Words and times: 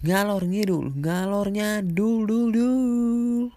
ngalor 0.00 0.48
ngidul 0.48 0.96
ngalornya 0.96 1.84
dul 1.84 2.24
dul 2.24 2.48
dul. 2.56 3.52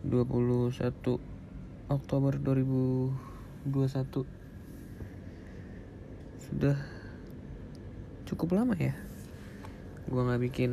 Dua 0.00 0.24
satu 0.72 1.20
Oktober 1.92 2.40
2021 2.40 4.24
sudah 6.40 6.80
cukup 8.24 8.56
lama 8.56 8.72
ya 8.80 8.96
gua 10.08 10.32
nggak 10.32 10.48
bikin 10.48 10.72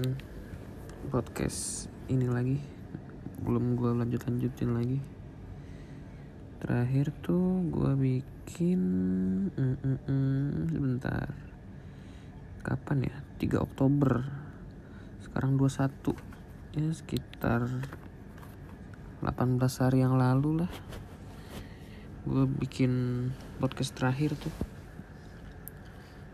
podcast 1.11 1.91
ini 2.07 2.31
lagi. 2.31 2.63
Belum 3.43 3.75
gua 3.75 3.91
lanjut 3.91 4.23
lanjutin 4.23 4.71
lagi 4.71 5.16
terakhir 6.57 7.13
tuh 7.21 7.61
gua 7.69 7.93
bikin 7.93 8.81
mm, 9.53 9.75
mm, 9.77 9.99
mm, 10.09 10.49
sebentar. 10.73 11.29
Kapan 12.65 13.05
ya? 13.05 13.15
3 13.37 13.61
Oktober. 13.61 14.25
Sekarang 15.21 15.61
21 15.61 16.17
ya 16.77 16.93
sekitar 16.93 17.65
18 19.21 19.81
hari 19.81 20.01
yang 20.01 20.17
lalu 20.17 20.65
lah. 20.65 20.71
Gue 22.25 22.45
bikin 22.45 22.91
podcast 23.61 23.97
terakhir 23.97 24.37
tuh. 24.37 24.53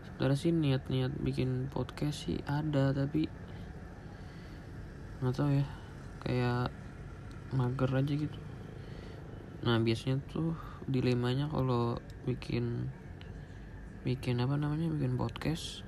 Sebenarnya 0.04 0.38
sih 0.40 0.52
niat-niat 0.52 1.12
bikin 1.20 1.68
podcast 1.72 2.28
sih 2.28 2.40
ada 2.44 2.92
tapi 2.92 3.28
nggak 5.20 5.32
tahu 5.32 5.50
ya. 5.52 5.66
Kayak 6.24 6.72
mager 7.52 7.88
aja 7.92 8.14
gitu 8.16 8.43
nah 9.64 9.80
biasanya 9.80 10.20
tuh 10.28 10.52
dilemanya 10.84 11.48
kalau 11.48 11.96
bikin 12.28 12.92
bikin 14.04 14.36
apa 14.44 14.60
namanya 14.60 14.92
bikin 14.92 15.16
podcast 15.16 15.80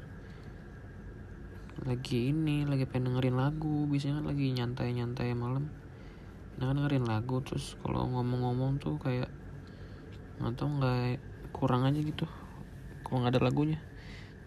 lagi 1.85 2.33
ini 2.33 2.65
lagi 2.65 2.89
pengen 2.89 3.13
dengerin 3.13 3.37
lagu 3.37 3.85
biasanya 3.85 4.25
kan 4.25 4.33
lagi 4.33 4.49
nyantai-nyantai 4.57 5.37
malam. 5.37 5.69
Nah 6.57 6.73
kan 6.73 6.81
dengerin 6.81 7.05
lagu 7.05 7.45
terus 7.45 7.77
kalau 7.85 8.09
ngomong-ngomong 8.09 8.81
tuh 8.81 8.97
kayak 8.97 9.29
nggak 10.41 10.57
tahu 10.57 10.81
nggak 10.81 11.21
kurang 11.53 11.85
aja 11.85 12.01
gitu 12.01 12.25
kalau 13.05 13.21
nggak 13.21 13.37
ada 13.37 13.45
lagunya. 13.45 13.77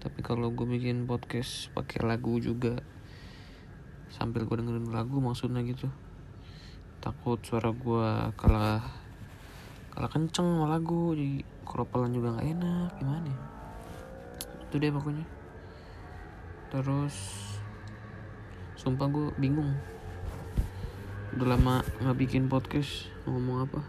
Tapi 0.02 0.26
kalau 0.26 0.50
gue 0.50 0.66
bikin 0.66 1.06
podcast 1.06 1.70
pakai 1.78 2.02
lagu 2.02 2.42
juga 2.42 2.82
sambil 4.10 4.50
gue 4.50 4.58
dengerin 4.58 4.90
lagu 4.90 5.22
maksudnya 5.22 5.62
gitu 5.62 5.86
takut 7.00 7.40
suara 7.46 7.70
gue 7.72 8.34
kalah 8.36 9.09
kalah 10.00 10.08
kenceng 10.16 10.48
sama 10.48 10.72
lagu 10.72 11.12
jadi 11.12 11.44
kalau 11.68 11.84
pelan 11.84 12.16
juga 12.16 12.40
nggak 12.40 12.48
enak 12.56 12.90
gimana 13.04 13.28
ya? 13.28 13.40
itu 14.70 14.78
deh 14.78 14.94
pokoknya. 14.94 15.26
Terus 16.70 17.16
sumpah 18.78 19.10
gue 19.10 19.34
bingung. 19.42 19.74
Udah 21.34 21.58
lama 21.58 21.82
nggak 22.00 22.16
bikin 22.22 22.46
podcast 22.46 23.10
ngomong 23.26 23.66
apa. 23.66 23.82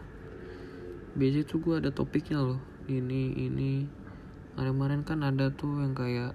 Biasanya 1.14 1.44
tuh 1.44 1.60
gue 1.60 1.74
ada 1.78 1.92
topiknya 1.92 2.40
loh. 2.40 2.60
Ini 2.88 3.36
ini. 3.36 3.84
Kemarin-kemarin 4.56 5.04
kan 5.04 5.20
ada 5.20 5.52
tuh 5.52 5.84
yang 5.84 5.92
kayak 5.92 6.32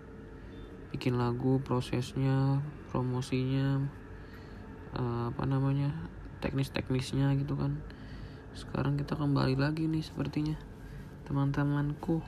bikin 0.94 1.20
lagu 1.20 1.60
prosesnya 1.60 2.64
promosinya 2.94 3.84
uh, 4.96 5.28
apa 5.34 5.44
namanya 5.44 5.92
teknis-teknisnya 6.40 7.36
gitu 7.36 7.60
kan 7.60 7.76
sekarang 8.56 8.96
kita 8.96 9.20
kembali 9.20 9.60
lagi 9.60 9.84
nih 9.84 10.00
sepertinya 10.00 10.56
teman-temanku. 11.28 12.24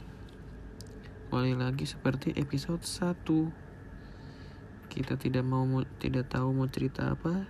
Kembali 1.31 1.55
lagi 1.55 1.87
seperti 1.87 2.35
episode 2.35 2.83
1 2.83 4.91
kita 4.91 5.15
tidak 5.15 5.47
mau 5.47 5.63
tidak 6.03 6.27
tahu 6.27 6.51
mau 6.51 6.67
cerita 6.67 7.15
apa. 7.15 7.47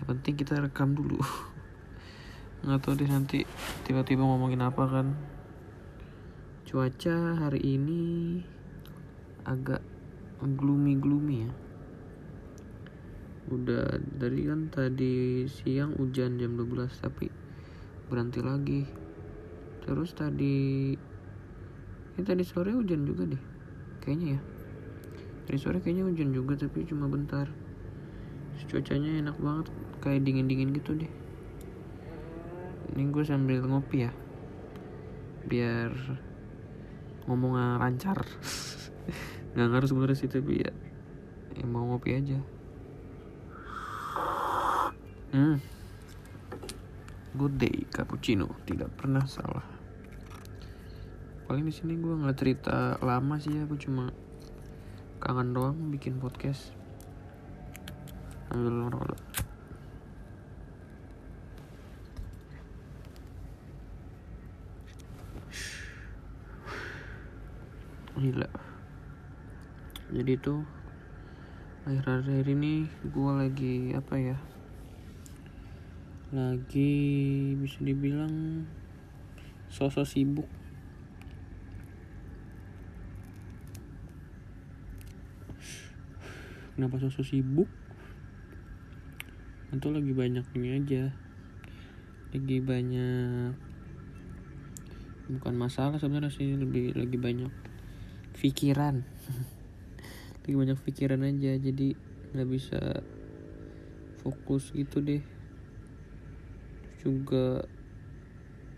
Yang 0.00 0.06
penting 0.16 0.34
kita 0.40 0.64
rekam 0.64 0.96
dulu. 0.96 1.20
Nggak 2.64 2.80
tahu 2.80 2.96
deh 2.96 3.04
nanti 3.04 3.44
tiba-tiba 3.84 4.24
ngomongin 4.24 4.64
apa 4.64 4.88
kan. 4.88 5.12
Cuaca 6.64 7.36
hari 7.36 7.68
ini 7.68 8.40
agak 9.44 9.84
gloomy 10.40 10.96
gloomy 10.96 11.44
ya. 11.44 11.52
Udah 13.52 14.00
dari 14.00 14.48
kan 14.48 14.72
tadi 14.72 15.44
siang 15.52 16.00
hujan 16.00 16.40
jam 16.40 16.56
12 16.56 17.04
tapi 17.04 17.43
berhenti 18.08 18.40
lagi. 18.44 18.82
Terus 19.84 20.16
tadi 20.16 20.96
ini 22.14 22.22
tadi 22.22 22.46
sore 22.46 22.70
hujan 22.72 23.04
juga 23.04 23.28
deh 23.28 23.42
kayaknya 24.00 24.38
ya. 24.38 24.40
Tadi 25.44 25.58
sore 25.60 25.78
kayaknya 25.84 26.08
hujan 26.08 26.30
juga 26.32 26.56
tapi 26.56 26.88
cuma 26.88 27.10
bentar. 27.10 27.48
Cuacanya 28.64 29.20
enak 29.20 29.36
banget 29.38 29.66
kayak 30.00 30.24
dingin-dingin 30.24 30.72
gitu 30.72 30.96
deh. 30.96 31.12
Ini 32.94 33.02
gue 33.12 33.24
sambil 33.26 33.60
ngopi 33.62 34.08
ya 34.08 34.12
biar 35.44 35.92
ngomongnya 37.28 37.76
lancar. 37.82 38.24
Nggak 39.54 39.68
ngaruh 39.68 39.88
sebenarnya 39.88 40.18
sih 40.18 40.30
tapi 40.32 40.64
ya, 40.64 40.72
ya 41.54 41.64
mau 41.68 41.84
ngopi 41.92 42.16
aja. 42.16 42.40
Hmm 45.34 45.73
good 47.34 47.58
day 47.58 47.86
cappuccino. 47.90 48.46
Tidak 48.62 48.90
pernah 48.94 49.26
salah. 49.26 49.66
Paling 51.44 51.66
di 51.66 51.74
sini 51.74 51.98
gue 51.98 52.14
nggak 52.14 52.38
cerita 52.38 52.96
lama 53.02 53.36
sih 53.36 53.52
ya 53.52 53.66
gue 53.66 53.76
cuma 53.76 54.08
kangen 55.18 55.50
doang 55.52 55.76
bikin 55.90 56.22
podcast. 56.22 56.70
Ambil 58.54 58.88
rokok 58.88 59.18
gila. 68.14 68.48
Jadi 70.14 70.32
tuh 70.38 70.62
akhir-akhir 71.84 72.46
ini 72.48 72.88
gue 73.04 73.30
lagi 73.36 73.92
apa 73.92 74.16
ya 74.16 74.53
lagi 76.32 76.94
bisa 77.60 77.84
dibilang 77.84 78.64
sosok 79.68 80.06
sibuk. 80.08 80.48
Kenapa 86.74 86.96
sosok 87.02 87.26
sibuk? 87.26 87.68
Itu 89.74 89.90
lagi 89.90 90.14
banyak 90.14 90.46
ini 90.56 90.68
aja. 90.78 91.10
Lagi 92.32 92.56
banyak 92.62 93.52
bukan 95.24 95.54
masalah 95.56 95.98
sebenarnya 95.98 96.32
sih 96.32 96.54
lebih 96.54 96.96
lagi 96.96 97.18
banyak 97.18 97.52
pikiran. 98.38 99.02
Lagi 100.44 100.60
banyak 100.60 100.76
pikiran 100.84 101.24
aja 101.24 101.56
jadi 101.56 101.96
nggak 102.36 102.48
bisa 102.52 103.00
fokus 104.20 104.76
gitu 104.76 105.00
deh 105.00 105.33
juga 107.04 107.68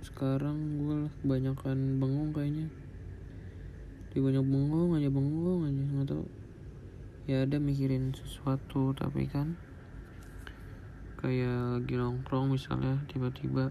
sekarang 0.03 0.83
gue 0.83 0.95
lah 1.07 1.13
kebanyakan 1.23 2.03
bengong 2.03 2.35
kayaknya. 2.35 2.67
Di 4.11 4.19
banyak 4.19 4.43
bengong 4.43 4.99
aja 4.99 5.09
bengong 5.09 5.71
aja 5.71 5.83
nggak 5.95 6.09
tahu. 6.11 6.27
Ya 7.31 7.47
ada 7.47 7.63
mikirin 7.63 8.11
sesuatu 8.11 8.91
tapi 8.99 9.31
kan 9.31 9.55
kayak 11.23 11.81
lagi 11.81 11.95
nongkrong 11.95 12.53
misalnya 12.53 13.03
tiba-tiba 13.09 13.71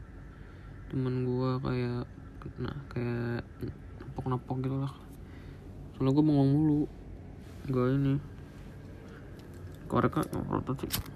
temen 0.89 1.27
gua 1.27 1.59
kayak 1.61 2.07
nah 2.57 2.75
kayak 2.87 3.43
nepok-nepok 4.01 4.57
gitu 4.63 4.77
lah. 4.79 4.93
Soalnya 5.95 6.15
gue 6.15 6.23
bengong 6.23 6.51
mulu. 6.51 6.81
Gak 7.65 7.97
ini 7.97 8.15
korek 9.89 10.17
kan 10.17 10.25
sih 10.81 11.14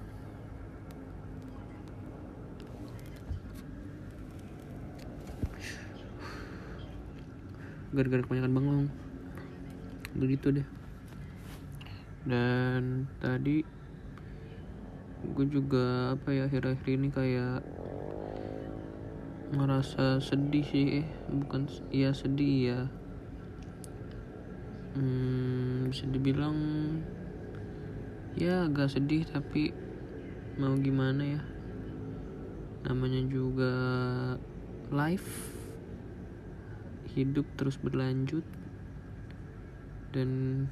gara-gara 7.90 8.22
kebanyakan 8.22 8.54
bengong. 8.54 8.88
Begitu 10.14 10.62
deh. 10.62 10.68
Dan 12.26 13.10
tadi 13.18 13.66
gue 15.20 15.46
juga 15.52 16.16
apa 16.16 16.32
ya 16.32 16.48
akhir-akhir 16.48 16.88
ini 16.88 17.10
kayak 17.10 17.66
ngerasa 19.54 20.22
sedih 20.22 20.66
sih. 20.66 20.86
Eh 21.02 21.08
bukan 21.34 21.66
iya 21.90 22.14
sedih 22.14 22.56
ya. 22.70 22.82
Hmm, 24.94 25.90
bisa 25.90 26.06
dibilang 26.10 26.58
ya 28.38 28.70
agak 28.70 28.94
sedih 28.94 29.26
tapi 29.26 29.74
mau 30.62 30.78
gimana 30.78 31.24
ya? 31.26 31.42
Namanya 32.86 33.22
juga 33.28 33.74
life 34.90 35.59
hidup 37.16 37.46
terus 37.58 37.80
berlanjut 37.82 38.46
dan 40.14 40.66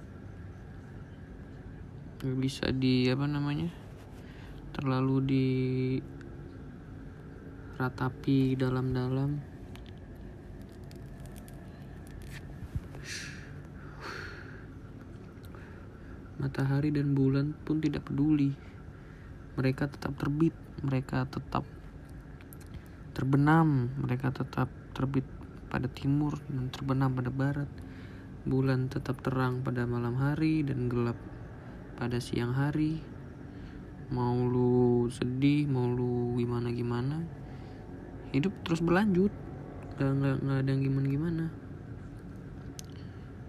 nggak 2.18 2.38
bisa 2.42 2.74
di 2.74 3.06
apa 3.14 3.30
namanya 3.30 3.70
terlalu 4.74 5.18
di 5.26 5.48
ratapi 7.78 8.58
dalam-dalam. 8.58 9.58
Matahari 16.38 16.94
dan 16.94 17.18
bulan 17.18 17.54
pun 17.66 17.82
tidak 17.82 18.10
peduli. 18.10 18.54
Mereka 19.58 19.90
tetap 19.90 20.14
terbit 20.18 20.54
mereka 20.86 21.26
tetap 21.26 21.66
terbenam 23.18 23.90
mereka 23.98 24.30
tetap 24.30 24.70
terbit 24.94 25.26
pada 25.68 25.88
timur 25.92 26.40
dan 26.48 26.72
terbenam 26.72 27.12
pada 27.14 27.32
barat. 27.32 27.70
Bulan 28.48 28.88
tetap 28.88 29.20
terang 29.20 29.60
pada 29.62 29.84
malam 29.84 30.16
hari 30.16 30.64
dan 30.64 30.88
gelap 30.88 31.20
pada 32.00 32.20
siang 32.20 32.56
hari. 32.56 33.04
Mau 34.08 34.40
lu 34.48 35.12
sedih 35.12 35.68
mau 35.68 35.92
lu 35.92 36.40
gimana 36.40 36.72
gimana 36.72 37.24
hidup 38.32 38.56
terus 38.64 38.80
berlanjut. 38.80 39.32
Gak, 40.00 40.12
gak, 40.22 40.38
gak 40.46 40.58
ada 40.64 40.70
yang 40.70 40.84
gimana 40.86 41.08
gimana 41.10 41.46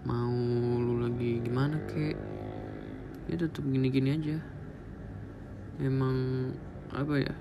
mau 0.07 0.31
lu 0.79 1.03
lagi 1.03 1.43
gimana 1.43 1.75
kek? 1.85 2.15
Ya 3.27 3.35
tetap 3.35 3.61
gini-gini 3.61 4.15
aja. 4.15 4.37
Emang 5.77 6.49
apa 6.89 7.21
ya 7.21 7.33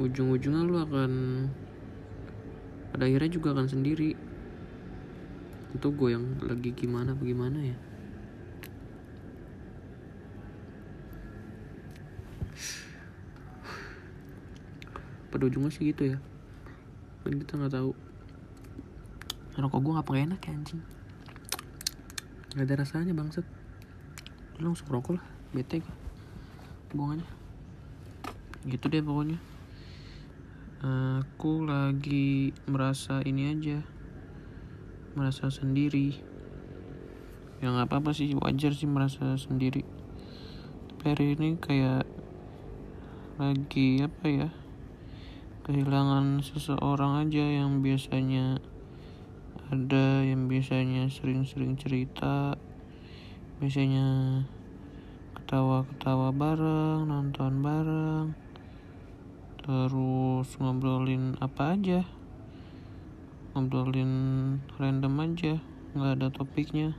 ujung-ujungnya 0.00 0.66
lu 0.66 0.80
akan 0.80 1.12
pada 2.94 3.10
akhirnya 3.10 3.34
juga 3.34 3.50
akan 3.50 3.66
sendiri. 3.66 4.14
Itu 5.74 5.90
gue 5.90 6.14
yang 6.14 6.38
lagi 6.46 6.70
gimana 6.70 7.10
bagaimana 7.10 7.58
ya. 7.58 7.74
Pada 15.26 15.42
ujungnya 15.50 15.74
sih 15.74 15.90
gitu 15.90 16.14
ya. 16.14 16.22
Dan 17.26 17.42
kita 17.42 17.58
nggak 17.58 17.74
tahu. 17.74 17.90
Rokok 19.58 19.80
gue 19.82 19.92
nggak 19.98 20.14
enak 20.30 20.40
ya 20.46 20.54
anjing. 20.54 20.82
Nggak 22.54 22.62
ada 22.62 22.74
rasanya 22.78 23.10
bangsat. 23.10 23.46
Lu 24.62 24.70
langsung 24.70 24.86
rokok 24.94 25.18
lah 25.18 25.26
bete 25.50 25.82
gue 25.82 25.94
buang 26.94 27.18
aja. 27.18 27.26
Gitu 28.70 28.86
deh 28.86 29.02
pokoknya 29.02 29.42
aku 30.84 31.64
lagi 31.64 32.52
merasa 32.68 33.24
ini 33.24 33.56
aja. 33.56 33.80
Merasa 35.16 35.48
sendiri. 35.48 36.12
Ya 37.64 37.72
nggak 37.72 37.88
apa-apa 37.88 38.12
sih 38.12 38.36
wajar 38.36 38.76
sih 38.76 38.84
merasa 38.84 39.40
sendiri. 39.40 39.80
Tapi 40.92 41.04
hari 41.08 41.26
ini 41.40 41.56
kayak 41.56 42.04
lagi 43.40 44.04
apa 44.04 44.26
ya 44.28 44.48
kehilangan 45.64 46.44
seseorang 46.44 47.24
aja 47.24 47.64
yang 47.64 47.80
biasanya 47.80 48.60
ada 49.72 50.20
yang 50.20 50.44
biasanya 50.46 51.08
sering-sering 51.08 51.80
cerita 51.80 52.60
biasanya 53.58 54.04
ketawa-ketawa 55.40 56.36
bareng 56.36 57.08
nonton 57.08 57.64
bareng 57.64 58.43
terus 59.64 60.60
ngobrolin 60.60 61.40
apa 61.40 61.72
aja? 61.72 62.04
Ngobrolin 63.56 64.12
random 64.76 65.14
aja 65.24 65.56
nggak 65.96 66.12
ada 66.20 66.28
topiknya. 66.28 66.92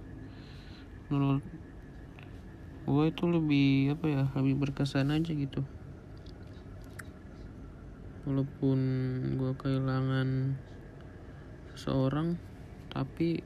Menurut 1.14 1.46
gue 2.90 3.04
itu 3.06 3.24
lebih 3.30 3.94
apa 3.94 4.06
ya 4.10 4.24
lebih 4.34 4.66
berkesan 4.66 5.14
aja 5.14 5.30
gitu. 5.30 5.62
Walaupun 8.26 8.80
gue 9.38 9.52
kehilangan 9.62 10.58
seseorang 11.78 12.42
tapi 12.90 13.46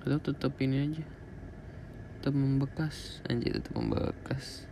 itu 0.00 0.16
tetap 0.16 0.56
ini 0.64 0.76
aja. 0.80 1.04
Tetap 2.24 2.32
membekas 2.32 3.20
anjir 3.28 3.60
tetap 3.60 3.76
membekas 3.76 4.71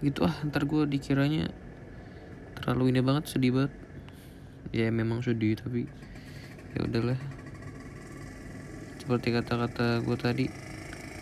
gitu 0.00 0.26
ah 0.26 0.34
ntar 0.48 0.66
gue 0.66 0.88
dikiranya 0.88 1.52
terlalu 2.58 2.96
ini 2.96 3.00
banget 3.04 3.30
sedih 3.30 3.52
banget. 3.54 3.72
Ya 4.74 4.90
memang 4.90 5.22
sedih 5.22 5.54
tapi 5.54 5.86
ya 6.74 6.82
udahlah. 6.82 7.20
Seperti 8.98 9.36
kata-kata 9.36 10.00
gue 10.00 10.16
tadi 10.16 10.46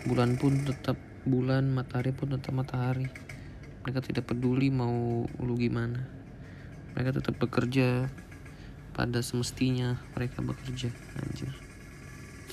bulan 0.07 0.39
pun 0.39 0.63
tetap 0.63 0.95
bulan 1.27 1.69
matahari 1.69 2.15
pun 2.15 2.33
tetap 2.33 2.55
matahari. 2.55 3.11
Mereka 3.83 3.99
tidak 3.99 4.31
peduli 4.31 4.71
mau 4.71 5.27
lu 5.27 5.55
gimana. 5.59 6.07
Mereka 6.95 7.19
tetap 7.19 7.35
bekerja 7.37 8.07
pada 8.95 9.19
semestinya 9.19 9.99
mereka 10.15 10.39
bekerja 10.39 10.89
anjir. 11.19 11.51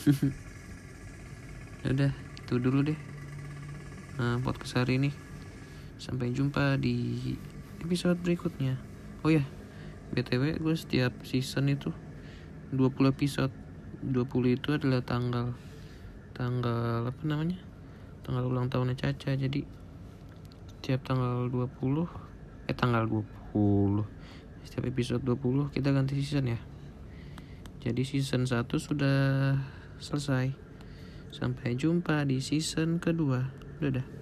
Ya 1.80 1.96
udah 1.96 2.12
itu 2.44 2.60
dulu 2.60 2.92
deh 2.92 3.00
nah, 4.20 4.36
podcast 4.44 4.84
hari 4.84 5.00
ini 5.00 5.16
sampai 6.00 6.32
jumpa 6.32 6.80
di 6.80 7.36
episode 7.84 8.16
berikutnya. 8.24 8.80
Oh 9.20 9.28
ya 9.28 9.44
btw 10.10 10.58
gue 10.58 10.74
setiap 10.74 11.12
season 11.22 11.68
itu 11.68 11.92
20 12.72 13.12
episode. 13.12 13.52
20 14.00 14.56
itu 14.56 14.68
adalah 14.72 15.04
tanggal 15.04 15.52
tanggal 16.32 17.04
apa 17.04 17.22
namanya? 17.28 17.60
Tanggal 18.24 18.48
ulang 18.48 18.72
tahunnya 18.72 18.96
Caca. 18.96 19.36
Jadi 19.36 19.60
setiap 20.72 21.04
tanggal 21.04 21.52
20 21.52 21.68
eh 22.64 22.72
tanggal 22.72 23.04
20 23.04 24.08
setiap 24.64 24.84
episode 24.88 25.20
20 25.20 25.76
kita 25.76 25.92
ganti 25.92 26.16
season 26.16 26.56
ya. 26.56 26.60
Jadi 27.84 28.02
season 28.08 28.48
1 28.48 28.64
sudah 28.80 29.56
selesai. 30.00 30.52
Sampai 31.30 31.76
jumpa 31.76 32.24
di 32.24 32.40
season 32.40 32.98
kedua. 32.98 33.52
Dadah. 33.84 34.19